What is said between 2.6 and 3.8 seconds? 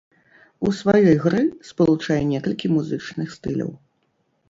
музычных стыляў.